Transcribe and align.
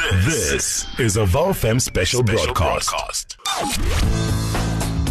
This 0.00 0.86
is 0.98 1.18
a 1.18 1.26
VowFM 1.26 1.78
special, 1.78 2.22
broadcast. 2.22 3.36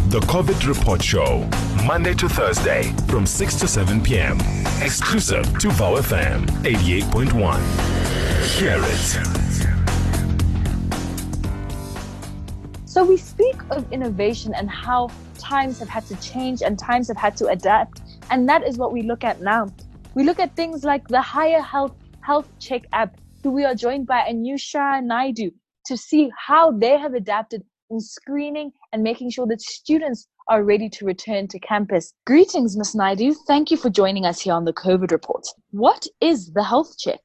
The 0.09 0.19
COVID 0.21 0.67
Report 0.67 1.04
Show, 1.04 1.47
Monday 1.85 2.15
to 2.15 2.28
Thursday 2.28 2.91
from 3.07 3.28
6 3.28 3.55
to 3.57 3.67
7 3.67 4.02
p.m. 4.02 4.39
Exclusive 4.81 5.46
to 5.60 5.67
VowFM 5.67 6.47
88.1. 6.63 7.29
Hear 8.57 8.79
it. 8.79 9.29
So 12.90 13.06
we 13.06 13.17
speak 13.17 13.58
of 13.69 13.85
innovation 13.92 14.56
and 14.56 14.71
how 14.71 15.12
times 15.37 15.78
have 15.78 15.90
had 15.90 16.08
to 16.08 16.16
change 16.20 16.63
and 16.63 16.80
times 16.80 17.08
have 17.09 17.17
had 17.17 17.38
to 17.38 17.45
adapt. 17.49 18.02
And 18.31 18.49
that 18.49 18.66
is 18.66 18.80
what 18.80 18.91
we 18.91 19.03
look 19.03 19.23
at 19.23 19.40
now. 19.40 19.70
We 20.16 20.23
look 20.23 20.40
at 20.40 20.55
things 20.55 20.84
like 20.84 21.08
the 21.08 21.21
Higher 21.21 21.62
Health 21.62 21.94
Health 22.21 22.49
Check 22.59 22.85
app, 22.91 23.20
who 23.44 23.52
we 23.52 23.66
are 23.66 23.76
joined 23.76 24.08
by 24.08 24.21
Anusha 24.30 25.03
Naidu 25.03 25.52
to 25.85 25.98
see 25.98 26.31
how 26.38 26.71
they 26.71 26.98
have 26.98 27.13
adapted 27.13 27.63
in 27.89 27.99
screening 27.99 28.71
and 28.91 29.02
making 29.02 29.31
sure 29.31 29.48
that 29.48 29.62
students 29.62 30.27
are 30.48 30.63
ready 30.63 30.89
to 30.89 31.05
return 31.05 31.48
to 31.48 31.59
campus. 31.59 32.13
Greetings, 32.25 32.75
Ms. 32.75 32.95
Naidu. 32.95 33.34
Thank 33.48 33.71
you 33.71 33.77
for 33.77 33.89
joining 33.89 34.25
us 34.25 34.41
here 34.41 34.53
on 34.53 34.65
the 34.65 34.73
COVID 34.73 35.12
report. 35.12 35.48
What 35.71 36.05
is 36.21 36.52
the 36.53 36.63
health 36.63 36.98
check? 36.98 37.21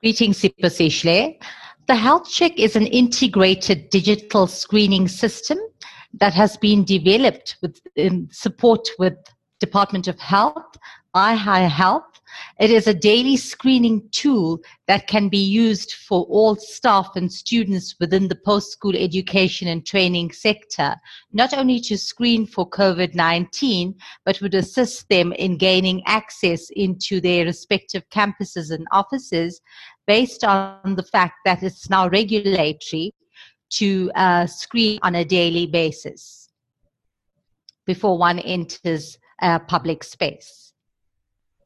Greetings, 0.00 0.40
Siphosihle. 0.40 1.40
The 1.86 1.94
health 1.96 2.30
check 2.30 2.58
is 2.58 2.76
an 2.76 2.86
integrated 2.86 3.90
digital 3.90 4.46
screening 4.46 5.08
system 5.08 5.58
that 6.20 6.34
has 6.34 6.56
been 6.56 6.84
developed 6.84 7.56
with 7.62 7.80
in 7.96 8.28
support 8.30 8.88
with 8.98 9.14
Department 9.60 10.06
of 10.06 10.18
Health, 10.20 10.76
iHigh 11.14 11.68
Health, 11.68 12.04
it 12.58 12.70
is 12.70 12.86
a 12.88 12.94
daily 12.94 13.36
screening 13.36 14.08
tool 14.10 14.60
that 14.86 15.06
can 15.06 15.28
be 15.28 15.38
used 15.38 15.92
for 15.92 16.24
all 16.24 16.56
staff 16.56 17.10
and 17.14 17.32
students 17.32 17.94
within 18.00 18.26
the 18.26 18.34
post-school 18.44 18.96
education 18.96 19.68
and 19.68 19.86
training 19.86 20.32
sector, 20.32 20.96
not 21.32 21.54
only 21.54 21.78
to 21.80 21.96
screen 21.96 22.46
for 22.46 22.68
COVID-19, 22.68 23.94
but 24.24 24.40
would 24.40 24.54
assist 24.54 25.08
them 25.08 25.32
in 25.34 25.56
gaining 25.56 26.02
access 26.06 26.68
into 26.70 27.20
their 27.20 27.44
respective 27.44 28.02
campuses 28.10 28.72
and 28.72 28.86
offices 28.90 29.60
based 30.06 30.42
on 30.42 30.96
the 30.96 31.04
fact 31.04 31.34
that 31.44 31.62
it's 31.62 31.88
now 31.88 32.08
regulatory 32.08 33.14
to 33.70 34.10
uh, 34.16 34.46
screen 34.46 34.98
on 35.02 35.14
a 35.14 35.24
daily 35.24 35.66
basis 35.66 36.48
before 37.86 38.18
one 38.18 38.38
enters 38.40 39.18
a 39.42 39.60
public 39.60 40.02
space. 40.02 40.68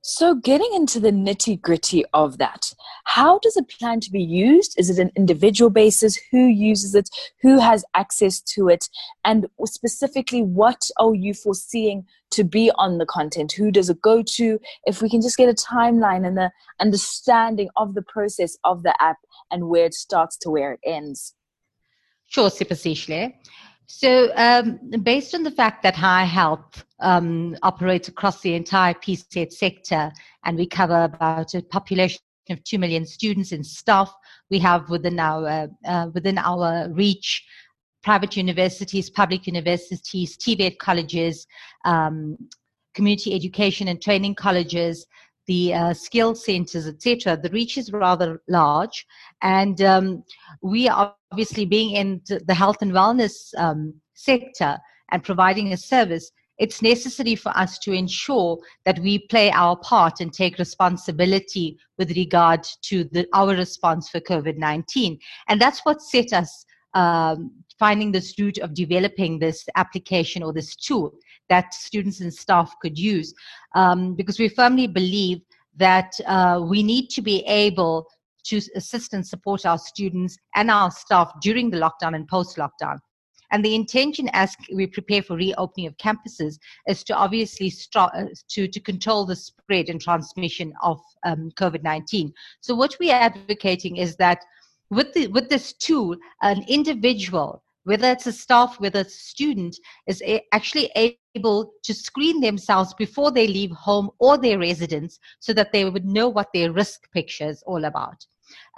So, 0.05 0.35
getting 0.35 0.71
into 0.75 0.99
the 0.99 1.13
nitty 1.13 1.61
gritty 1.61 2.05
of 2.13 2.39
that, 2.39 2.75
how 3.05 3.39
does 3.39 3.57
it 3.57 3.69
plan 3.69 4.01
to 4.01 4.11
be 4.11 4.21
used? 4.21 4.75
Is 4.77 4.91
it 4.91 4.99
an 4.99 5.13
individual 5.15 5.71
basis? 5.71 6.19
Who 6.33 6.47
uses 6.47 6.97
it? 6.97 7.09
Who 7.41 7.61
has 7.61 7.85
access 7.95 8.41
to 8.55 8.69
it? 8.69 8.89
And 9.25 9.47
specifically, 9.65 10.43
what 10.43 10.91
are 10.99 11.15
you 11.15 11.35
foreseeing 11.35 12.05
to 12.33 12.43
be 12.43 12.73
on 12.75 12.99
the 12.99 13.07
content? 13.07 13.53
Who 13.53 13.71
does 13.71 13.91
it 13.91 14.03
go 14.03 14.25
to? 14.25 14.59
If 14.87 15.03
we 15.03 15.09
can 15.09 15.23
just 15.23 15.37
get 15.37 15.49
a 15.49 15.55
timeline 15.55 16.27
and 16.27 16.37
the 16.37 16.51
understanding 16.81 17.69
of 17.77 17.95
the 17.95 18.03
process 18.03 18.57
of 18.65 18.83
the 18.83 19.01
app 19.01 19.19
and 19.53 19.69
where 19.69 19.85
it 19.85 19.95
starts 19.95 20.37
to 20.39 20.51
where 20.51 20.73
it 20.73 20.81
ends. 20.85 21.35
Sure, 22.27 22.51
Siphosihle. 22.51 23.35
So, 23.87 24.33
um, 24.37 24.79
based 25.03 25.35
on 25.35 25.43
the 25.43 25.51
fact 25.51 25.83
that 25.83 25.95
Higher 25.95 26.27
Health 26.27 26.85
um, 27.01 27.57
operates 27.63 28.09
across 28.09 28.41
the 28.41 28.55
entire 28.55 28.95
PSET 28.95 29.53
sector, 29.53 30.13
and 30.45 30.57
we 30.57 30.67
cover 30.67 31.05
about 31.05 31.55
a 31.55 31.63
population 31.63 32.21
of 32.51 32.63
two 32.65 32.79
million 32.79 33.07
students 33.07 33.53
and 33.53 33.65
staff, 33.65 34.13
we 34.51 34.59
have 34.59 34.89
within 34.89 35.19
our 35.19 35.69
uh, 35.87 36.09
within 36.15 36.39
our 36.39 36.89
reach 36.91 37.45
private 38.03 38.37
universities, 38.37 39.09
public 39.09 39.47
universities, 39.47 40.37
TVET 40.37 40.79
colleges, 40.79 41.47
um, 41.85 42.37
community 42.95 43.35
education 43.35 43.89
and 43.89 44.03
training 44.03 44.35
colleges, 44.35 45.07
the 45.47 45.75
uh, 45.75 45.95
skill 45.95 46.35
centers, 46.35 46.87
etc. 46.87 47.37
The 47.37 47.51
reach 47.51 47.77
is 47.79 47.93
rather 47.93 48.43
large, 48.49 49.07
and 49.43 49.81
um, 49.83 50.25
we 50.63 50.89
are 50.89 51.15
obviously 51.31 51.65
being 51.65 51.97
in 51.97 52.21
the 52.47 52.55
health 52.55 52.83
and 52.83 52.93
wellness 52.93 53.55
um, 53.57 53.95
sector 54.15 54.79
and 55.11 55.23
providing 55.23 55.73
a 55.73 55.77
service. 55.77 56.31
It's 56.59 56.83
necessary 56.83 57.35
for 57.35 57.49
us 57.57 57.79
to 57.81 57.93
ensure 57.93 58.59
that 58.85 58.99
we 59.01 59.27
play 59.27 59.51
our 59.51 59.77
part 59.77 60.21
and 60.21 60.33
take 60.33 60.59
responsibility 60.59 61.79
with 61.99 62.11
regard 62.17 62.63
to 62.83 63.05
the, 63.05 63.27
our 63.33 63.55
response 63.57 64.09
for 64.09 64.21
COVID 64.21 64.59
19. 64.59 65.19
And 65.49 65.61
that's 65.61 65.81
what 65.81 66.03
set 66.03 66.33
us 66.33 66.65
um, 66.95 67.51
finding 67.79 68.13
this 68.13 68.39
route 68.39 68.59
of 68.59 68.75
developing 68.75 69.39
this 69.39 69.67
application 69.77 70.43
or 70.43 70.53
this 70.53 70.77
tool 70.77 71.15
that 71.53 71.75
students 71.75 72.21
and 72.23 72.33
staff 72.33 72.75
could 72.81 72.99
use 72.99 73.35
um, 73.75 74.15
because 74.15 74.39
we 74.39 74.49
firmly 74.49 74.87
believe 74.87 75.43
that 75.77 76.11
uh, 76.27 76.59
we 76.73 76.83
need 76.83 77.09
to 77.09 77.21
be 77.21 77.45
able 77.45 78.09
to 78.45 78.57
assist 78.75 79.13
and 79.13 79.27
support 79.27 79.67
our 79.67 79.77
students 79.77 80.39
and 80.57 80.71
our 80.71 80.91
staff 80.91 81.31
during 81.43 81.69
the 81.69 81.77
lockdown 81.77 82.15
and 82.15 82.27
post 82.27 82.57
lockdown. 82.57 82.97
And 83.51 83.63
the 83.63 83.75
intention 83.75 84.31
as 84.33 84.57
we 84.75 84.87
prepare 84.87 85.23
for 85.23 85.37
reopening 85.37 85.87
of 85.89 85.97
campuses 85.99 86.55
is 86.89 87.05
to 87.05 87.15
obviously 87.15 87.71
uh, 87.97 88.09
to, 88.49 88.67
to 88.67 88.81
control 88.81 89.27
the 89.27 89.37
spread 89.37 89.91
and 89.91 90.01
transmission 90.01 90.73
of 90.83 90.99
um, 91.27 91.51
COVID 91.61 91.83
19. 91.83 92.33
So, 92.63 92.75
what 92.75 92.97
we 92.99 93.11
are 93.11 93.21
advocating 93.21 93.99
is 93.99 94.17
that 94.17 94.39
with, 94.89 95.13
the, 95.13 95.27
with 95.27 95.51
this 95.51 95.75
tool, 95.75 96.17
an 96.41 96.65
individual 96.67 97.63
whether 97.85 98.11
it's 98.11 98.27
a 98.27 98.33
staff, 98.33 98.79
whether 98.79 99.01
it's 99.01 99.15
a 99.15 99.19
student, 99.19 99.77
is 100.07 100.23
a- 100.23 100.45
actually 100.53 100.91
able 101.35 101.73
to 101.83 101.95
screen 101.95 102.41
themselves 102.41 102.95
before 102.95 103.31
they 103.31 103.47
leave 103.47 103.71
home 103.73 104.11
or 104.19 104.39
their 104.39 104.59
residence 104.59 105.19
so 105.41 105.53
that 105.53 105.73
they 105.73 105.85
would 105.85 106.05
know 106.05 106.29
what 106.29 106.49
their 106.55 106.73
risk 106.73 107.11
picture 107.13 107.49
is 107.49 107.63
all 107.67 107.85
about. 107.85 108.25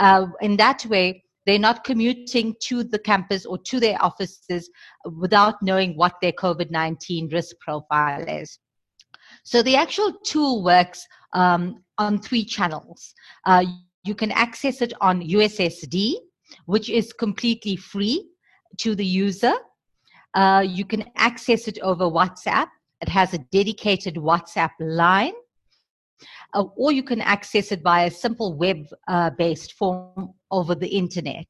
Uh, 0.00 0.26
in 0.40 0.56
that 0.56 0.84
way, 0.86 1.24
they're 1.46 1.58
not 1.58 1.84
commuting 1.84 2.54
to 2.62 2.82
the 2.84 2.98
campus 2.98 3.44
or 3.44 3.58
to 3.58 3.78
their 3.78 4.02
offices 4.02 4.70
without 5.20 5.62
knowing 5.62 5.96
what 5.96 6.14
their 6.22 6.32
COVID 6.32 6.70
19 6.70 7.28
risk 7.28 7.56
profile 7.60 8.24
is. 8.26 8.58
So 9.44 9.62
the 9.62 9.76
actual 9.76 10.12
tool 10.24 10.64
works 10.64 11.06
um, 11.34 11.82
on 11.98 12.18
three 12.18 12.44
channels. 12.44 13.14
Uh, 13.44 13.64
you 14.04 14.14
can 14.14 14.30
access 14.30 14.80
it 14.80 14.94
on 15.00 15.20
USSD, 15.20 16.14
which 16.66 16.88
is 16.88 17.12
completely 17.12 17.76
free 17.76 18.26
to 18.78 18.94
the 18.94 19.04
user. 19.04 19.54
Uh, 20.34 20.64
you 20.66 20.84
can 20.84 21.04
access 21.16 21.68
it 21.68 21.78
over 21.80 22.04
WhatsApp. 22.04 22.68
It 23.00 23.08
has 23.08 23.34
a 23.34 23.38
dedicated 23.38 24.16
WhatsApp 24.16 24.70
line. 24.80 25.34
Uh, 26.54 26.64
or 26.76 26.92
you 26.92 27.02
can 27.02 27.20
access 27.20 27.72
it 27.72 27.82
via 27.82 28.06
a 28.06 28.10
simple 28.10 28.54
web 28.54 28.86
uh, 29.08 29.30
based 29.30 29.74
form 29.74 30.32
over 30.50 30.74
the 30.74 30.88
internet. 30.88 31.46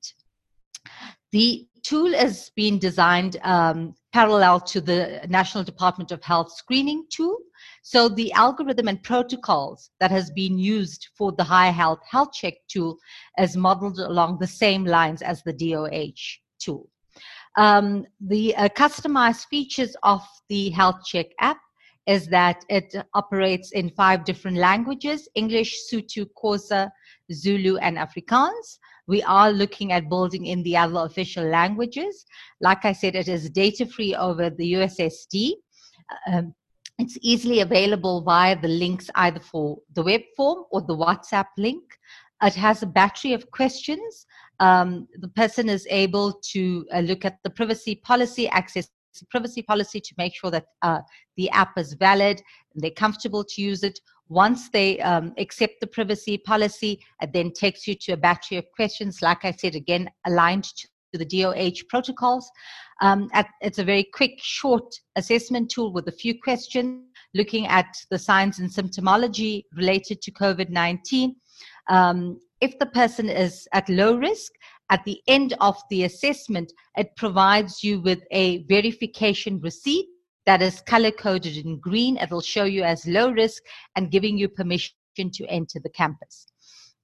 The 1.32 1.66
tool 1.82 2.12
has 2.12 2.50
been 2.56 2.78
designed 2.78 3.36
um, 3.42 3.94
parallel 4.12 4.60
to 4.60 4.80
the 4.80 5.20
National 5.28 5.62
Department 5.62 6.10
of 6.10 6.22
Health 6.22 6.52
screening 6.52 7.04
tool. 7.10 7.38
So 7.82 8.08
the 8.08 8.32
algorithm 8.32 8.88
and 8.88 9.02
protocols 9.02 9.90
that 10.00 10.10
has 10.10 10.30
been 10.30 10.58
used 10.58 11.08
for 11.16 11.32
the 11.32 11.44
Higher 11.44 11.72
Health 11.72 12.00
Health 12.10 12.32
Check 12.32 12.54
tool 12.68 12.98
is 13.38 13.56
modeled 13.56 13.98
along 13.98 14.38
the 14.38 14.46
same 14.46 14.84
lines 14.84 15.22
as 15.22 15.42
the 15.42 15.52
DOH 15.52 16.38
tool. 16.58 16.88
Um, 17.56 18.04
the 18.20 18.54
uh, 18.56 18.68
customized 18.68 19.46
features 19.46 19.96
of 20.02 20.22
the 20.48 20.70
Health 20.70 21.04
Check 21.04 21.26
app 21.40 21.58
is 22.06 22.26
that 22.26 22.64
it 22.68 22.94
operates 23.14 23.72
in 23.72 23.90
five 23.90 24.24
different 24.24 24.58
languages 24.58 25.28
English, 25.34 25.74
Sotho, 25.90 26.26
Xhosa, 26.36 26.90
Zulu, 27.32 27.76
and 27.78 27.96
Afrikaans. 27.96 28.78
We 29.06 29.22
are 29.22 29.52
looking 29.52 29.92
at 29.92 30.08
building 30.08 30.46
in 30.46 30.62
the 30.62 30.76
other 30.76 31.00
official 31.00 31.44
languages. 31.44 32.24
Like 32.60 32.84
I 32.84 32.92
said, 32.92 33.14
it 33.14 33.28
is 33.28 33.50
data 33.50 33.86
free 33.86 34.14
over 34.14 34.50
the 34.50 34.74
USSD. 34.74 35.52
Um, 36.30 36.54
it's 36.98 37.18
easily 37.22 37.60
available 37.60 38.22
via 38.22 38.60
the 38.60 38.68
links 38.68 39.10
either 39.16 39.40
for 39.40 39.78
the 39.94 40.02
web 40.02 40.22
form 40.36 40.64
or 40.70 40.80
the 40.80 40.96
WhatsApp 40.96 41.46
link. 41.58 41.82
It 42.42 42.54
has 42.54 42.82
a 42.82 42.86
battery 42.86 43.32
of 43.32 43.50
questions 43.50 44.26
um, 44.60 45.08
the 45.20 45.28
person 45.28 45.68
is 45.68 45.86
able 45.90 46.40
to 46.52 46.86
uh, 46.92 47.00
look 47.00 47.24
at 47.24 47.38
the 47.42 47.50
privacy 47.50 47.96
policy, 47.96 48.48
access 48.48 48.88
privacy 49.30 49.62
policy 49.62 50.00
to 50.00 50.14
make 50.18 50.34
sure 50.34 50.50
that 50.50 50.66
uh, 50.82 51.00
the 51.36 51.48
app 51.50 51.78
is 51.78 51.94
valid 51.94 52.42
and 52.74 52.82
they're 52.82 52.90
comfortable 52.90 53.44
to 53.44 53.62
use 53.62 53.84
it. 53.84 54.00
Once 54.28 54.70
they 54.70 54.98
um, 55.00 55.32
accept 55.38 55.74
the 55.80 55.86
privacy 55.86 56.38
policy, 56.38 56.98
it 57.22 57.32
then 57.32 57.52
takes 57.52 57.86
you 57.86 57.94
to 57.94 58.12
a 58.12 58.16
battery 58.16 58.56
of 58.56 58.64
questions, 58.74 59.22
like 59.22 59.44
I 59.44 59.52
said, 59.52 59.74
again, 59.74 60.10
aligned 60.26 60.64
to 60.64 60.88
the 61.12 61.24
DOH 61.24 61.84
protocols. 61.88 62.50
Um, 63.02 63.28
at, 63.32 63.46
it's 63.60 63.78
a 63.78 63.84
very 63.84 64.04
quick, 64.14 64.38
short 64.38 64.94
assessment 65.16 65.70
tool 65.70 65.92
with 65.92 66.08
a 66.08 66.12
few 66.12 66.40
questions 66.40 67.02
looking 67.34 67.66
at 67.66 67.86
the 68.10 68.18
signs 68.18 68.60
and 68.60 68.70
symptomology 68.70 69.64
related 69.76 70.22
to 70.22 70.32
COVID 70.32 70.70
19. 70.70 71.36
Um, 71.88 72.38
if 72.64 72.78
the 72.78 72.86
person 72.86 73.28
is 73.28 73.68
at 73.72 73.88
low 73.88 74.16
risk, 74.16 74.52
At 74.90 75.04
the 75.04 75.20
end 75.26 75.54
of 75.60 75.76
the 75.88 76.04
assessment, 76.04 76.72
it 76.96 77.16
provides 77.16 77.82
you 77.82 78.00
with 78.00 78.20
a 78.30 78.62
verification 78.64 79.60
receipt 79.60 80.06
that 80.46 80.60
is 80.60 80.82
color 80.82 81.10
coded 81.10 81.56
in 81.56 81.80
green. 81.80 82.18
It'll 82.18 82.42
show 82.42 82.64
you 82.64 82.82
as 82.82 83.06
low 83.06 83.30
risk 83.30 83.62
and 83.96 84.10
giving 84.10 84.36
you 84.36 84.48
permission 84.48 84.94
to 85.16 85.46
enter 85.46 85.80
the 85.80 85.88
campus. 85.90 86.46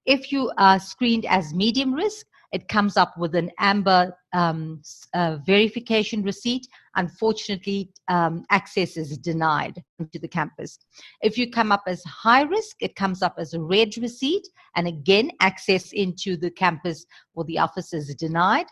If 0.04 0.30
you 0.30 0.52
are 0.58 0.78
screened 0.78 1.24
as 1.26 1.54
medium 1.54 1.94
risk, 1.94 2.26
it 2.52 2.68
comes 2.68 2.96
up 2.96 3.16
with 3.16 3.34
an 3.34 3.50
amber 3.58 4.16
um, 4.32 4.82
uh, 5.14 5.38
verification 5.44 6.22
receipt. 6.22 6.66
Unfortunately, 6.96 7.90
um, 8.08 8.44
access 8.50 8.96
is 8.96 9.16
denied 9.18 9.82
to 10.12 10.18
the 10.18 10.28
campus. 10.28 10.78
If 11.22 11.38
you 11.38 11.50
come 11.50 11.70
up 11.70 11.82
as 11.86 12.02
high 12.04 12.42
risk, 12.42 12.76
it 12.80 12.96
comes 12.96 13.22
up 13.22 13.36
as 13.38 13.54
a 13.54 13.60
red 13.60 13.96
receipt, 13.96 14.46
and 14.76 14.88
again, 14.88 15.30
access 15.40 15.92
into 15.92 16.36
the 16.36 16.50
campus 16.50 17.06
or 17.34 17.44
the 17.44 17.58
office 17.58 17.92
is 17.92 18.14
denied. 18.16 18.66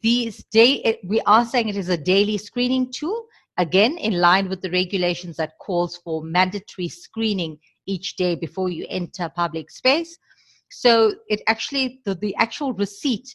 These 0.00 0.44
day, 0.52 0.98
we 1.04 1.20
are 1.22 1.44
saying 1.44 1.68
it 1.68 1.76
is 1.76 1.88
a 1.88 1.96
daily 1.96 2.38
screening 2.38 2.92
tool. 2.92 3.26
Again, 3.56 3.98
in 3.98 4.20
line 4.20 4.48
with 4.48 4.62
the 4.62 4.70
regulations 4.70 5.36
that 5.38 5.58
calls 5.60 5.96
for 5.96 6.22
mandatory 6.22 6.88
screening 6.88 7.58
each 7.86 8.14
day 8.14 8.36
before 8.36 8.68
you 8.68 8.86
enter 8.88 9.28
public 9.34 9.70
space. 9.70 10.16
So 10.70 11.14
it 11.28 11.40
actually, 11.46 12.00
the, 12.04 12.14
the 12.14 12.34
actual 12.36 12.72
receipt 12.72 13.34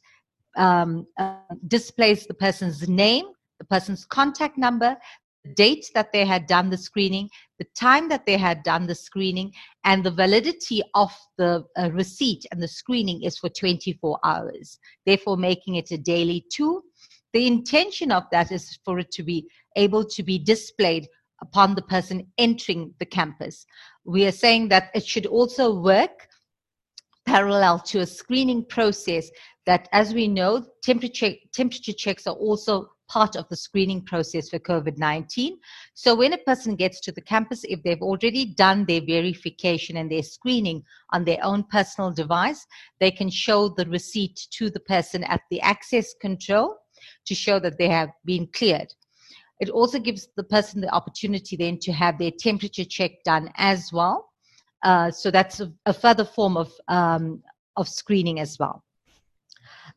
um, 0.55 1.07
uh, 1.17 1.35
displays 1.67 2.25
the 2.25 2.33
person's 2.33 2.87
name, 2.87 3.25
the 3.59 3.65
person's 3.65 4.05
contact 4.05 4.57
number, 4.57 4.95
the 5.43 5.53
date 5.55 5.85
that 5.93 6.11
they 6.13 6.25
had 6.25 6.47
done 6.47 6.69
the 6.69 6.77
screening, 6.77 7.29
the 7.59 7.65
time 7.75 8.07
that 8.09 8.25
they 8.25 8.37
had 8.37 8.63
done 8.63 8.87
the 8.87 8.95
screening, 8.95 9.51
and 9.83 10.03
the 10.03 10.11
validity 10.11 10.81
of 10.95 11.11
the 11.37 11.63
uh, 11.77 11.89
receipt 11.91 12.45
and 12.51 12.61
the 12.61 12.67
screening 12.67 13.23
is 13.23 13.37
for 13.37 13.49
24 13.49 14.19
hours, 14.23 14.79
therefore 15.05 15.37
making 15.37 15.75
it 15.75 15.91
a 15.91 15.97
daily 15.97 16.45
tool. 16.51 16.81
The 17.33 17.47
intention 17.47 18.11
of 18.11 18.23
that 18.31 18.51
is 18.51 18.79
for 18.85 18.99
it 18.99 19.11
to 19.11 19.23
be 19.23 19.47
able 19.75 20.05
to 20.05 20.23
be 20.23 20.37
displayed 20.37 21.07
upon 21.41 21.75
the 21.75 21.81
person 21.81 22.27
entering 22.37 22.93
the 22.99 23.05
campus. 23.05 23.65
We 24.05 24.25
are 24.25 24.31
saying 24.31 24.69
that 24.69 24.91
it 24.93 25.05
should 25.05 25.25
also 25.25 25.77
work 25.79 26.27
parallel 27.25 27.79
to 27.79 27.99
a 27.99 28.05
screening 28.05 28.65
process 28.65 29.29
that, 29.65 29.87
as 29.91 30.13
we 30.13 30.27
know, 30.27 30.65
temperature, 30.83 31.31
temperature 31.53 31.93
checks 31.93 32.27
are 32.27 32.35
also 32.35 32.89
part 33.09 33.35
of 33.35 33.47
the 33.49 33.55
screening 33.55 34.03
process 34.03 34.49
for 34.49 34.59
COVID 34.59 34.97
19. 34.97 35.57
So, 35.93 36.15
when 36.15 36.33
a 36.33 36.37
person 36.39 36.75
gets 36.75 36.99
to 37.01 37.11
the 37.11 37.21
campus, 37.21 37.63
if 37.63 37.81
they've 37.83 38.01
already 38.01 38.53
done 38.55 38.85
their 38.85 39.01
verification 39.01 39.97
and 39.97 40.11
their 40.11 40.23
screening 40.23 40.83
on 41.11 41.23
their 41.23 41.43
own 41.43 41.63
personal 41.63 42.11
device, 42.11 42.65
they 42.99 43.11
can 43.11 43.29
show 43.29 43.69
the 43.69 43.85
receipt 43.85 44.47
to 44.51 44.69
the 44.69 44.79
person 44.81 45.23
at 45.25 45.41
the 45.49 45.61
access 45.61 46.13
control 46.19 46.77
to 47.25 47.35
show 47.35 47.59
that 47.59 47.77
they 47.77 47.89
have 47.89 48.09
been 48.25 48.47
cleared. 48.53 48.93
It 49.59 49.69
also 49.69 49.99
gives 49.99 50.27
the 50.35 50.43
person 50.43 50.81
the 50.81 50.93
opportunity 50.93 51.55
then 51.55 51.77
to 51.83 51.91
have 51.93 52.17
their 52.17 52.31
temperature 52.31 52.85
check 52.85 53.11
done 53.23 53.51
as 53.55 53.91
well. 53.93 54.29
Uh, 54.83 55.09
so 55.09 55.31
that's 55.31 55.61
a, 55.61 55.71
a, 55.85 55.93
further 55.93 56.25
form 56.25 56.57
of 56.57 56.71
um, 56.89 57.41
of 57.77 57.87
screening 57.87 58.39
as 58.39 58.57
well. 58.59 58.83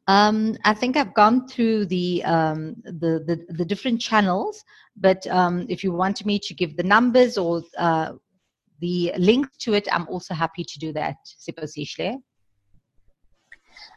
Um, 0.07 0.57
I 0.65 0.75
think 0.75 0.97
I've 0.97 1.15
gone 1.15 1.49
through 1.49 1.87
the, 1.87 2.23
um, 2.25 2.77
the, 2.85 3.25
the, 3.27 3.45
the 3.49 3.65
different 3.65 4.01
channels, 4.01 4.65
but 4.97 5.27
um, 5.27 5.67
if 5.69 5.83
you 5.83 5.93
want 5.93 6.25
me 6.25 6.39
to 6.39 6.55
give 6.55 6.77
the 6.77 6.85
numbers 6.85 7.37
or 7.37 7.63
uh, 7.77 8.13
the 8.81 9.13
link 9.19 9.49
to 9.61 9.75
it, 9.75 9.89
I'm 9.91 10.07
also 10.09 10.35
happy 10.35 10.65
to 10.65 10.79
do 10.79 10.93
that, 10.93 11.17
Siphosihle. 11.27 12.19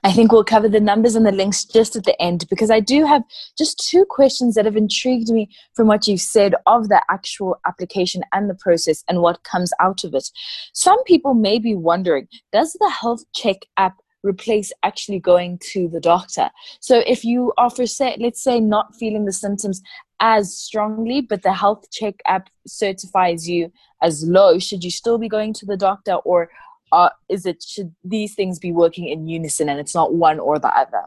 I 0.03 0.11
think 0.13 0.31
we'll 0.31 0.43
cover 0.43 0.69
the 0.69 0.79
numbers 0.79 1.15
and 1.15 1.25
the 1.25 1.31
links 1.31 1.65
just 1.65 1.95
at 1.95 2.05
the 2.05 2.19
end 2.21 2.45
because 2.49 2.71
I 2.71 2.79
do 2.79 3.05
have 3.05 3.23
just 3.57 3.79
two 3.79 4.05
questions 4.09 4.55
that 4.55 4.65
have 4.65 4.77
intrigued 4.77 5.29
me 5.29 5.49
from 5.75 5.87
what 5.87 6.07
you've 6.07 6.21
said 6.21 6.55
of 6.65 6.89
the 6.89 7.01
actual 7.09 7.59
application 7.67 8.23
and 8.33 8.49
the 8.49 8.55
process 8.55 9.03
and 9.09 9.21
what 9.21 9.43
comes 9.43 9.71
out 9.79 10.03
of 10.03 10.13
it. 10.13 10.29
Some 10.73 11.03
people 11.03 11.33
may 11.33 11.59
be 11.59 11.75
wondering 11.75 12.27
does 12.51 12.73
the 12.79 12.89
health 12.89 13.23
check 13.33 13.57
app 13.77 13.97
replace 14.23 14.71
actually 14.83 15.19
going 15.19 15.59
to 15.71 15.87
the 15.89 15.99
doctor? 15.99 16.49
So 16.79 17.03
if 17.05 17.23
you 17.23 17.53
are, 17.57 17.69
for 17.69 17.85
say, 17.85 18.15
let's 18.19 18.43
say, 18.43 18.59
not 18.59 18.95
feeling 18.95 19.25
the 19.25 19.33
symptoms 19.33 19.81
as 20.19 20.55
strongly, 20.55 21.21
but 21.21 21.43
the 21.43 21.53
health 21.53 21.89
check 21.91 22.15
app 22.25 22.49
certifies 22.67 23.49
you 23.49 23.71
as 24.01 24.23
low, 24.23 24.59
should 24.59 24.83
you 24.83 24.91
still 24.91 25.17
be 25.17 25.29
going 25.29 25.53
to 25.53 25.65
the 25.65 25.77
doctor 25.77 26.15
or 26.15 26.49
uh, 26.91 27.09
is 27.29 27.45
it 27.45 27.63
should 27.63 27.93
these 28.03 28.35
things 28.35 28.59
be 28.59 28.71
working 28.71 29.07
in 29.07 29.27
unison 29.27 29.69
and 29.69 29.79
it's 29.79 29.95
not 29.95 30.13
one 30.13 30.39
or 30.39 30.59
the 30.59 30.75
other? 30.75 31.03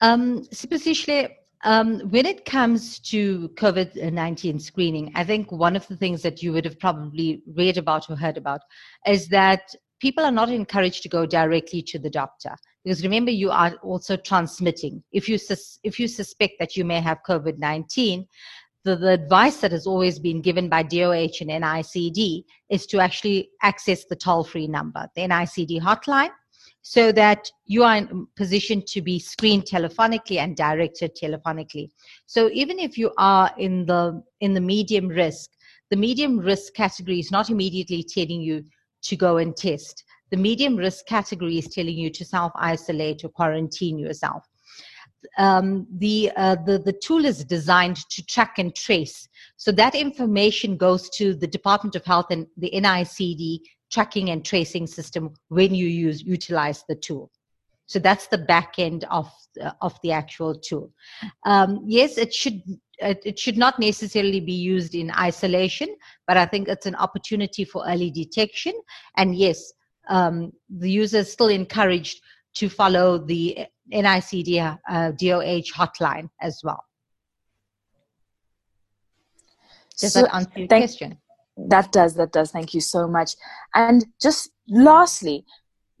Um, 0.00 0.44
um, 1.64 2.00
when 2.10 2.26
it 2.26 2.44
comes 2.44 2.98
to 2.98 3.48
COVID 3.50 4.12
19 4.12 4.58
screening, 4.58 5.12
I 5.14 5.24
think 5.24 5.52
one 5.52 5.76
of 5.76 5.86
the 5.86 5.96
things 5.96 6.22
that 6.22 6.42
you 6.42 6.52
would 6.52 6.64
have 6.64 6.78
probably 6.80 7.42
read 7.54 7.78
about 7.78 8.10
or 8.10 8.16
heard 8.16 8.36
about 8.36 8.62
is 9.06 9.28
that 9.28 9.62
people 10.00 10.24
are 10.24 10.32
not 10.32 10.50
encouraged 10.50 11.04
to 11.04 11.08
go 11.08 11.24
directly 11.24 11.80
to 11.82 11.98
the 11.98 12.10
doctor 12.10 12.56
because 12.84 13.04
remember 13.04 13.30
you 13.30 13.50
are 13.50 13.74
also 13.82 14.16
transmitting 14.16 15.02
if 15.12 15.28
you 15.28 15.38
sus- 15.38 15.78
if 15.84 16.00
you 16.00 16.08
suspect 16.08 16.54
that 16.58 16.76
you 16.76 16.84
may 16.84 17.00
have 17.00 17.18
covid-19 17.28 18.26
the, 18.84 18.96
the 18.96 19.10
advice 19.10 19.58
that 19.58 19.72
has 19.72 19.86
always 19.86 20.18
been 20.18 20.40
given 20.40 20.68
by 20.68 20.82
DOH 20.82 21.38
and 21.40 21.50
NICD 21.50 22.44
is 22.68 22.86
to 22.86 22.98
actually 22.98 23.50
access 23.62 24.04
the 24.04 24.16
toll 24.16 24.44
free 24.44 24.66
number, 24.66 25.06
the 25.14 25.22
NICD 25.22 25.80
hotline, 25.80 26.30
so 26.82 27.12
that 27.12 27.48
you 27.66 27.84
are 27.84 27.96
in 27.96 28.26
position 28.36 28.82
to 28.88 29.00
be 29.00 29.18
screened 29.18 29.64
telephonically 29.64 30.38
and 30.38 30.56
directed 30.56 31.16
telephonically. 31.16 31.90
So 32.26 32.50
even 32.52 32.78
if 32.80 32.98
you 32.98 33.12
are 33.18 33.52
in 33.56 33.86
the 33.86 34.22
in 34.40 34.52
the 34.52 34.60
medium 34.60 35.08
risk, 35.08 35.50
the 35.90 35.96
medium 35.96 36.38
risk 36.38 36.74
category 36.74 37.20
is 37.20 37.30
not 37.30 37.50
immediately 37.50 38.02
telling 38.02 38.40
you 38.40 38.64
to 39.02 39.16
go 39.16 39.36
and 39.36 39.56
test. 39.56 40.02
The 40.30 40.36
medium 40.36 40.76
risk 40.76 41.06
category 41.06 41.58
is 41.58 41.68
telling 41.68 41.96
you 41.96 42.10
to 42.10 42.24
self 42.24 42.50
isolate 42.56 43.22
or 43.22 43.28
quarantine 43.28 43.98
yourself 43.98 44.48
um, 45.38 45.86
the, 45.98 46.30
uh, 46.36 46.56
the, 46.66 46.78
the 46.78 46.92
tool 46.92 47.24
is 47.24 47.44
designed 47.44 47.96
to 48.10 48.24
track 48.26 48.58
and 48.58 48.74
trace. 48.74 49.28
So 49.56 49.72
that 49.72 49.94
information 49.94 50.76
goes 50.76 51.08
to 51.10 51.34
the 51.34 51.46
Department 51.46 51.96
of 51.96 52.04
Health 52.04 52.26
and 52.30 52.46
the 52.56 52.70
NICD 52.74 53.60
tracking 53.90 54.30
and 54.30 54.44
tracing 54.44 54.86
system 54.86 55.34
when 55.48 55.74
you 55.74 55.86
use 55.86 56.22
utilize 56.22 56.84
the 56.88 56.96
tool. 56.96 57.30
So 57.86 57.98
that's 57.98 58.26
the 58.26 58.38
back 58.38 58.78
end 58.78 59.04
of 59.10 59.30
uh, 59.62 59.72
of 59.82 59.98
the 60.02 60.12
actual 60.12 60.54
tool. 60.54 60.90
Um, 61.44 61.84
yes, 61.86 62.16
it 62.16 62.32
should 62.32 62.62
it 62.98 63.38
should 63.38 63.58
not 63.58 63.78
necessarily 63.78 64.40
be 64.40 64.54
used 64.54 64.94
in 64.94 65.10
isolation, 65.10 65.94
but 66.26 66.36
I 66.36 66.46
think 66.46 66.68
it's 66.68 66.86
an 66.86 66.94
opportunity 66.94 67.64
for 67.64 67.84
early 67.86 68.10
detection. 68.10 68.72
And 69.16 69.34
yes, 69.34 69.72
um, 70.08 70.52
the 70.70 70.90
user 70.90 71.18
is 71.18 71.32
still 71.32 71.48
encouraged 71.48 72.22
to 72.54 72.68
follow 72.68 73.18
the 73.18 73.66
NICD 73.92 74.78
uh, 74.88 75.10
DOH 75.12 75.72
hotline 75.74 76.28
as 76.40 76.60
well. 76.62 76.84
Does 79.98 80.12
so 80.12 80.22
that 80.22 80.34
answer 80.34 80.50
your 80.56 80.68
thank, 80.68 80.82
question? 80.82 81.18
That 81.56 81.92
does. 81.92 82.14
That 82.14 82.32
does. 82.32 82.50
Thank 82.50 82.74
you 82.74 82.80
so 82.80 83.06
much. 83.06 83.34
And 83.74 84.06
just 84.20 84.50
lastly, 84.68 85.44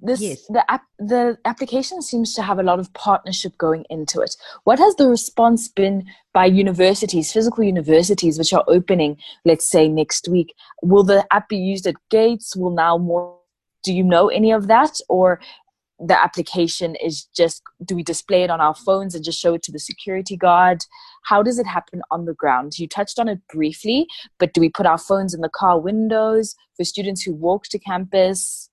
this 0.00 0.20
yes. 0.20 0.46
the 0.48 0.68
app 0.68 0.82
the 0.98 1.38
application 1.44 2.02
seems 2.02 2.34
to 2.34 2.42
have 2.42 2.58
a 2.58 2.62
lot 2.62 2.80
of 2.80 2.92
partnership 2.94 3.56
going 3.58 3.84
into 3.88 4.20
it. 4.20 4.34
What 4.64 4.78
has 4.78 4.96
the 4.96 5.08
response 5.08 5.68
been 5.68 6.06
by 6.32 6.46
universities, 6.46 7.32
physical 7.32 7.62
universities, 7.62 8.38
which 8.38 8.52
are 8.52 8.64
opening, 8.66 9.16
let's 9.44 9.68
say 9.68 9.88
next 9.88 10.28
week? 10.28 10.54
Will 10.82 11.04
the 11.04 11.24
app 11.30 11.48
be 11.48 11.56
used 11.56 11.86
at 11.86 11.94
gates? 12.10 12.56
Will 12.56 12.70
now 12.70 12.98
more 12.98 13.38
do 13.84 13.92
you 13.92 14.02
know 14.02 14.28
any 14.28 14.52
of 14.52 14.68
that 14.68 15.00
or 15.08 15.40
the 16.04 16.20
application 16.20 16.96
is 16.96 17.24
just 17.34 17.62
do 17.84 17.94
we 17.94 18.02
display 18.02 18.42
it 18.42 18.50
on 18.50 18.60
our 18.60 18.74
phones 18.74 19.14
and 19.14 19.24
just 19.24 19.40
show 19.40 19.54
it 19.54 19.62
to 19.64 19.72
the 19.72 19.78
security 19.78 20.36
guard? 20.36 20.84
How 21.24 21.42
does 21.42 21.58
it 21.58 21.66
happen 21.66 22.02
on 22.10 22.24
the 22.24 22.34
ground? 22.34 22.78
You 22.78 22.88
touched 22.88 23.18
on 23.18 23.28
it 23.28 23.40
briefly 23.52 24.06
but 24.38 24.52
do 24.52 24.60
we 24.60 24.68
put 24.68 24.86
our 24.86 24.98
phones 24.98 25.34
in 25.34 25.40
the 25.40 25.48
car 25.48 25.78
windows 25.80 26.54
for 26.76 26.84
students 26.84 27.22
who 27.22 27.32
walk 27.32 27.64
to 27.64 27.78
campus? 27.78 28.70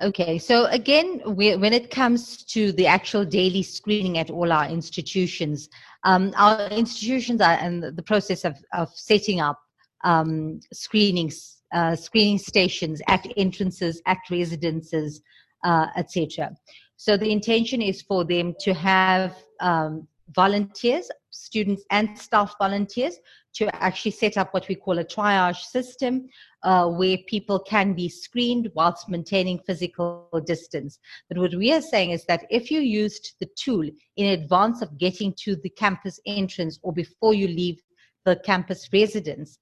Okay, 0.00 0.38
so 0.38 0.66
again, 0.66 1.22
we, 1.26 1.54
when 1.56 1.72
it 1.72 1.90
comes 1.90 2.42
to 2.44 2.72
the 2.72 2.86
actual 2.86 3.24
daily 3.24 3.62
screening 3.62 4.18
at 4.18 4.30
all 4.30 4.52
our 4.52 4.66
institutions, 4.66 5.68
um, 6.04 6.32
our 6.36 6.68
institutions 6.68 7.40
are 7.40 7.58
in 7.58 7.80
the 7.80 8.02
process 8.02 8.44
of, 8.44 8.56
of 8.72 8.88
setting 8.94 9.40
up 9.40 9.60
um, 10.02 10.58
screenings, 10.72 11.58
uh, 11.72 11.94
screening 11.94 12.38
stations 12.38 13.00
at 13.06 13.24
entrances, 13.36 14.02
at 14.06 14.18
residences, 14.28 15.22
uh, 15.62 15.86
etc. 15.96 16.54
So 16.96 17.16
the 17.16 17.30
intention 17.30 17.82
is 17.82 18.02
for 18.02 18.24
them 18.24 18.54
to 18.60 18.72
have 18.74 19.36
um, 19.60 20.06
volunteers, 20.34 21.10
students 21.30 21.82
and 21.90 22.16
staff 22.18 22.54
volunteers, 22.58 23.16
to 23.54 23.74
actually 23.84 24.12
set 24.12 24.36
up 24.36 24.54
what 24.54 24.68
we 24.68 24.74
call 24.74 24.98
a 24.98 25.04
triage 25.04 25.62
system 25.62 26.28
uh, 26.62 26.88
where 26.88 27.18
people 27.26 27.58
can 27.58 27.92
be 27.92 28.08
screened 28.08 28.70
whilst 28.74 29.08
maintaining 29.08 29.58
physical 29.58 30.28
distance. 30.46 30.98
But 31.28 31.38
what 31.38 31.54
we 31.54 31.72
are 31.72 31.82
saying 31.82 32.10
is 32.10 32.24
that 32.26 32.46
if 32.50 32.70
you 32.70 32.80
used 32.80 33.34
the 33.40 33.48
tool 33.56 33.88
in 34.16 34.40
advance 34.40 34.80
of 34.80 34.96
getting 34.96 35.34
to 35.40 35.56
the 35.56 35.70
campus 35.70 36.18
entrance 36.26 36.78
or 36.82 36.92
before 36.92 37.34
you 37.34 37.48
leave 37.48 37.80
the 38.24 38.36
campus 38.44 38.88
residence, 38.92 39.58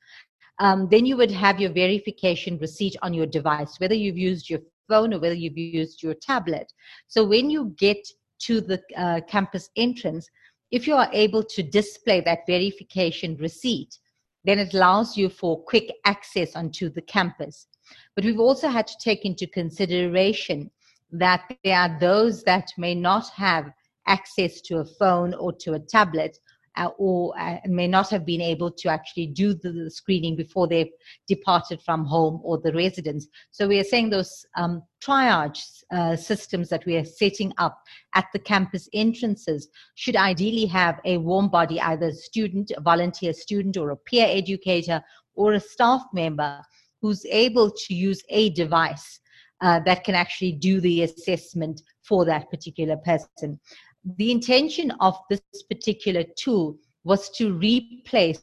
um, 0.60 0.88
then 0.90 1.06
you 1.06 1.16
would 1.16 1.30
have 1.30 1.58
your 1.58 1.72
verification 1.72 2.58
receipt 2.58 2.94
on 3.02 3.14
your 3.14 3.26
device, 3.26 3.80
whether 3.80 3.94
you've 3.94 4.18
used 4.18 4.50
your 4.50 4.60
phone 4.90 5.14
or 5.14 5.20
whether 5.20 5.34
you've 5.34 5.56
used 5.56 6.02
your 6.02 6.14
tablet. 6.14 6.72
So 7.08 7.24
when 7.24 7.48
you 7.48 7.74
get 7.78 8.02
to 8.46 8.60
the 8.60 8.80
uh, 8.96 9.20
campus 9.28 9.70
entrance, 9.76 10.28
if 10.70 10.86
you 10.86 10.94
are 10.94 11.08
able 11.12 11.44
to 11.44 11.62
display 11.62 12.20
that 12.22 12.46
verification 12.46 13.36
receipt, 13.36 13.98
then 14.44 14.58
it 14.58 14.74
allows 14.74 15.16
you 15.16 15.28
for 15.28 15.62
quick 15.64 15.92
access 16.04 16.56
onto 16.56 16.88
the 16.88 17.02
campus. 17.02 17.66
But 18.14 18.24
we've 18.24 18.40
also 18.40 18.68
had 18.68 18.86
to 18.86 18.94
take 19.02 19.24
into 19.24 19.46
consideration 19.46 20.70
that 21.12 21.42
there 21.64 21.76
are 21.76 21.98
those 22.00 22.42
that 22.44 22.70
may 22.78 22.94
not 22.94 23.28
have 23.30 23.72
access 24.06 24.60
to 24.62 24.78
a 24.78 24.84
phone 24.84 25.34
or 25.34 25.52
to 25.52 25.74
a 25.74 25.78
tablet 25.78 26.38
uh, 26.76 26.88
or 26.98 27.34
uh, 27.38 27.58
may 27.66 27.86
not 27.86 28.10
have 28.10 28.24
been 28.24 28.40
able 28.40 28.70
to 28.70 28.88
actually 28.88 29.26
do 29.26 29.54
the, 29.54 29.72
the, 29.72 29.90
screening 29.90 30.36
before 30.36 30.68
they've 30.68 30.92
departed 31.26 31.80
from 31.82 32.04
home 32.04 32.40
or 32.44 32.58
the 32.58 32.72
residence. 32.72 33.26
So 33.50 33.66
we 33.66 33.78
are 33.80 33.84
saying 33.84 34.10
those 34.10 34.46
um, 34.56 34.82
triage 35.02 35.60
uh, 35.90 36.16
systems 36.16 36.68
that 36.68 36.86
we 36.86 36.96
are 36.96 37.04
setting 37.04 37.52
up 37.58 37.78
at 38.14 38.26
the 38.32 38.38
campus 38.38 38.88
entrances 38.92 39.68
should 39.94 40.16
ideally 40.16 40.66
have 40.66 41.00
a 41.04 41.18
warm 41.18 41.48
body, 41.48 41.80
either 41.80 42.08
a 42.08 42.14
student, 42.14 42.70
a 42.76 42.80
volunteer 42.80 43.32
student, 43.32 43.76
or 43.76 43.90
a 43.90 43.96
peer 43.96 44.26
educator, 44.28 45.02
or 45.34 45.54
a 45.54 45.60
staff 45.60 46.02
member 46.12 46.62
who's 47.00 47.24
able 47.26 47.70
to 47.70 47.94
use 47.94 48.22
a 48.28 48.50
device 48.50 49.20
uh, 49.62 49.80
that 49.80 50.04
can 50.04 50.14
actually 50.14 50.52
do 50.52 50.80
the 50.80 51.02
assessment 51.02 51.82
for 52.02 52.24
that 52.24 52.48
particular 52.50 52.96
person 52.96 53.58
the 54.04 54.30
intention 54.30 54.90
of 55.00 55.18
this 55.28 55.40
particular 55.68 56.24
tool 56.36 56.78
was 57.04 57.30
to 57.30 57.52
replace 57.54 58.42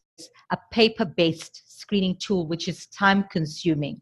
a 0.52 0.58
paper 0.72 1.06
based 1.06 1.64
screening 1.68 2.18
tool, 2.18 2.48
which 2.48 2.68
is 2.68 2.88
time 2.88 3.26
consuming 3.32 4.02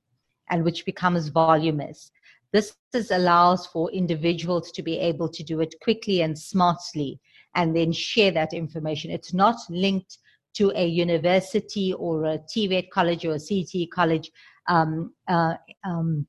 and 0.50 0.64
which 0.64 0.86
becomes 0.86 1.28
voluminous. 1.30 2.12
This 2.52 2.76
is, 2.94 3.12
allows 3.12 3.68
for 3.68 3.92
individuals 3.92 4.72
to 4.74 4.84
be 4.84 4.98
able 4.98 5.30
to 5.30 5.44
do 5.44 5.60
it 5.62 5.76
quickly 5.82 6.22
and 6.22 6.38
smartly 6.38 7.20
and 7.56 7.76
then 7.76 7.92
share 7.92 8.32
that 8.32 8.54
information. 8.54 9.12
It's 9.12 9.34
not 9.34 9.58
linked 9.70 10.18
to 10.56 10.72
a 10.76 10.88
university 10.88 11.94
or 11.94 12.26
a 12.26 12.40
TVET 12.40 12.90
college 12.90 13.26
or 13.26 13.36
a 13.36 13.40
CT 13.40 13.90
college 13.92 14.32
um, 14.68 15.14
uh, 15.28 15.56
um, 15.84 16.28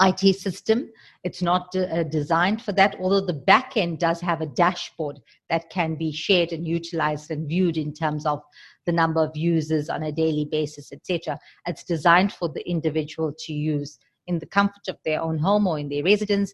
IT 0.00 0.36
system. 0.36 0.90
It's 1.24 1.42
not 1.42 1.74
uh, 1.74 2.02
designed 2.04 2.62
for 2.62 2.72
that, 2.72 2.96
although 3.00 3.24
the 3.24 3.32
back 3.32 3.76
end 3.76 3.98
does 3.98 4.20
have 4.20 4.40
a 4.40 4.46
dashboard 4.46 5.20
that 5.48 5.70
can 5.70 5.94
be 5.94 6.12
shared 6.12 6.52
and 6.52 6.66
utilized 6.66 7.30
and 7.30 7.48
viewed 7.48 7.76
in 7.76 7.92
terms 7.92 8.26
of 8.26 8.42
the 8.84 8.92
number 8.92 9.22
of 9.22 9.36
users 9.36 9.88
on 9.88 10.02
a 10.02 10.12
daily 10.12 10.44
basis, 10.44 10.92
etc. 10.92 11.38
It's 11.66 11.84
designed 11.84 12.32
for 12.32 12.48
the 12.48 12.68
individual 12.68 13.32
to 13.46 13.52
use 13.52 13.98
in 14.26 14.38
the 14.38 14.46
comfort 14.46 14.88
of 14.88 14.98
their 15.04 15.20
own 15.20 15.38
home 15.38 15.66
or 15.66 15.78
in 15.78 15.88
their 15.88 16.04
residence. 16.04 16.52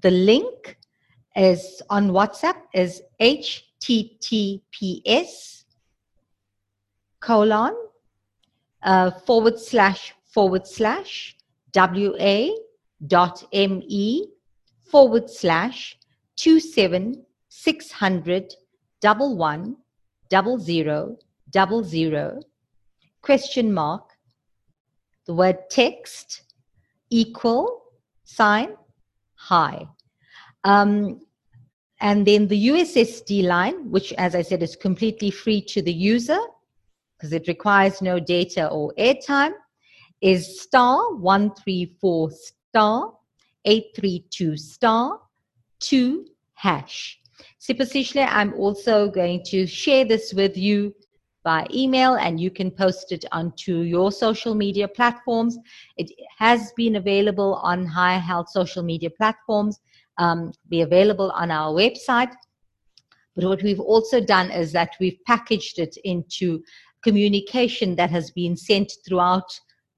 the 0.00 0.10
link 0.10 0.78
is 1.34 1.82
on 1.90 2.10
WhatsApp 2.10 2.56
is 2.74 3.02
https 3.20 4.62
colon 7.20 7.74
uh, 8.82 9.10
forward 9.10 9.58
slash 9.58 10.14
forward 10.24 10.66
slash 10.66 11.36
wa 11.74 12.48
dot 13.06 13.44
me 13.52 14.28
forward 14.90 15.28
slash 15.28 15.98
two 16.36 16.60
seven 16.60 17.24
six 17.48 17.90
hundred 17.90 18.52
double 19.00 19.36
one 19.36 19.76
double 20.30 20.58
zero 20.58 21.16
double 21.50 21.82
zero. 21.82 22.40
Question 23.22 23.72
mark. 23.72 24.10
The 25.26 25.34
word 25.34 25.58
text 25.70 26.42
equal 27.10 27.82
sign 28.24 28.74
hi 29.34 29.86
um, 30.64 31.20
and 32.00 32.26
then 32.26 32.48
the 32.48 32.68
ussd 32.68 33.44
line 33.44 33.90
which 33.90 34.12
as 34.14 34.34
i 34.34 34.42
said 34.42 34.62
is 34.62 34.74
completely 34.74 35.30
free 35.30 35.60
to 35.60 35.80
the 35.80 35.92
user 35.92 36.38
because 37.16 37.32
it 37.32 37.46
requires 37.46 38.02
no 38.02 38.18
data 38.18 38.68
or 38.68 38.92
airtime 38.98 39.52
is 40.20 40.60
star 40.60 41.14
134 41.14 42.30
star 42.30 43.12
832 43.64 44.56
star 44.56 45.20
2 45.80 46.26
hash. 46.54 47.20
Siphosihle, 47.60 48.26
I'm 48.30 48.54
also 48.54 49.10
going 49.10 49.42
to 49.46 49.66
share 49.66 50.04
this 50.04 50.32
with 50.32 50.56
you 50.56 50.94
by 51.46 51.66
email 51.72 52.14
and 52.14 52.40
you 52.40 52.50
can 52.50 52.70
post 52.70 53.12
it 53.12 53.24
onto 53.30 53.78
your 53.82 54.10
social 54.10 54.54
media 54.54 54.88
platforms. 54.88 55.56
It 55.96 56.10
has 56.38 56.72
been 56.76 56.96
available 56.96 57.54
on 57.62 57.86
Higher 57.86 58.18
Health 58.18 58.48
social 58.50 58.82
media 58.82 59.10
platforms, 59.10 59.78
um, 60.18 60.50
be 60.68 60.80
available 60.80 61.30
on 61.30 61.50
our 61.50 61.72
website. 61.72 62.32
But 63.36 63.44
what 63.44 63.62
we've 63.62 63.80
also 63.80 64.20
done 64.20 64.50
is 64.50 64.72
that 64.72 64.96
we've 64.98 65.18
packaged 65.26 65.78
it 65.78 65.96
into 66.04 66.62
communication 67.04 67.94
that 67.96 68.10
has 68.10 68.30
been 68.32 68.56
sent 68.56 68.92
throughout 69.06 69.48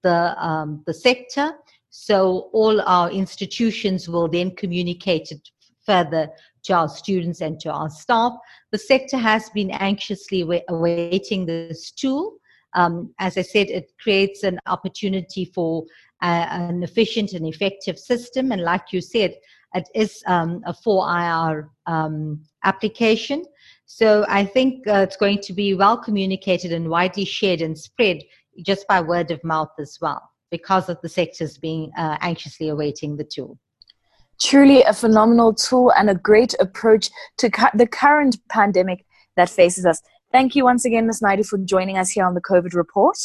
the, 0.03 0.35
um, 0.45 0.83
the 0.87 0.93
sector. 0.93 1.53
So 1.91 2.51
all 2.53 2.81
our 2.83 3.11
institutions 3.11 4.09
will 4.09 4.29
then 4.29 4.55
communicate 4.55 5.31
it 5.31 5.49
further 5.89 6.29
to 6.65 6.73
our 6.75 6.89
students 6.89 7.41
and 7.41 7.59
to 7.61 7.73
our 7.73 7.89
staff. 7.89 8.33
The 8.73 8.79
sector 8.79 9.17
has 9.17 9.49
been 9.51 9.71
anxiously 9.71 10.43
awaiting 10.69 11.47
this 11.47 11.91
tool. 11.91 12.37
Um, 12.75 13.15
as 13.19 13.39
I 13.39 13.43
said, 13.43 13.69
it 13.69 13.91
creates 14.01 14.43
an 14.43 14.61
opportunity 14.67 15.47
for 15.55 15.85
uh, 16.23 16.47
an 16.51 16.83
efficient 16.83 17.33
and 17.33 17.47
effective 17.47 17.99
system. 17.99 18.53
And 18.53 18.63
like 18.63 18.93
you 18.93 19.01
said, 19.01 19.35
it 19.75 19.89
is 19.95 20.23
um, 20.27 20.63
a 20.67 20.75
4IR 20.75 21.69
um, 21.87 22.43
application. 22.65 23.45
So 23.87 24.27
I 24.29 24.45
think 24.45 24.87
uh, 24.87 25.07
it's 25.07 25.17
going 25.17 25.41
to 25.41 25.53
be 25.53 25.75
well 25.75 25.97
communicated 25.97 26.73
and 26.73 26.91
widely 26.91 27.25
shared 27.25 27.63
and 27.63 27.79
spread 27.79 28.23
just 28.63 28.87
by 28.89 29.01
word 29.01 29.31
of 29.31 29.43
mouth 29.45 29.73
as 29.79 29.97
well, 30.01 30.23
because 30.51 30.91
of 30.91 30.99
the 31.01 31.09
sectors 31.09 31.57
being 31.57 31.91
uh, 31.97 32.19
anxiously 32.21 32.69
awaiting 32.69 33.17
the 33.17 33.25
tool. 33.25 33.59
Truly 34.41 34.83
a 34.83 34.93
phenomenal 34.93 35.53
tool 35.53 35.93
and 35.97 36.09
a 36.09 36.15
great 36.15 36.55
approach 36.61 37.11
to 37.39 37.51
cu- 37.51 37.77
the 37.77 37.87
current 37.87 38.37
pandemic 38.49 39.05
that 39.37 39.51
faces 39.51 39.85
us. 39.85 40.01
Thank 40.31 40.55
you 40.55 40.65
once 40.65 40.85
again, 40.85 41.07
Ms. 41.07 41.23
Naidu, 41.23 41.43
for 41.43 41.59
joining 41.59 41.99
us 41.99 42.11
here 42.11 42.25
on 42.25 42.35
the 42.35 42.41
COVID 42.41 42.75
report. 42.75 43.19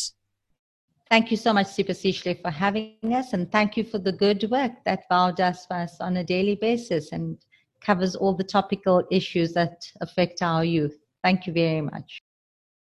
Thank 1.12 1.30
you 1.30 1.38
so 1.38 1.54
much, 1.54 1.68
Sishle, 1.68 2.42
for 2.42 2.50
having 2.50 2.96
us, 3.14 3.34
and 3.34 3.52
thank 3.52 3.78
you 3.78 3.84
for 3.84 4.00
the 4.00 4.12
good 4.12 4.50
work 4.50 4.72
that 4.86 5.04
VOW 5.10 5.32
does 5.32 5.66
for 5.68 5.76
us 5.76 5.98
on 6.00 6.18
a 6.18 6.24
daily 6.24 6.56
basis 6.56 7.12
and 7.12 7.38
covers 7.82 8.16
all 8.16 8.34
the 8.34 8.44
topical 8.44 9.04
issues 9.12 9.54
that 9.54 9.86
affect 10.02 10.42
our 10.42 10.66
youth. 10.66 10.98
Thank 11.22 11.46
you 11.46 11.54
very 11.54 11.82
much. 11.82 12.23